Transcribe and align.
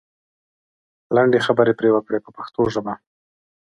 لنډې 1.15 1.39
خبرې 1.47 1.73
پرې 1.79 1.89
وکړئ 1.93 2.19
په 2.23 2.31
پښتو 2.37 2.61
ژبه. 2.73 2.93